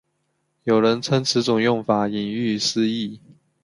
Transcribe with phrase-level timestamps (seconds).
[0.63, 3.19] 有人称此种用法引喻失义。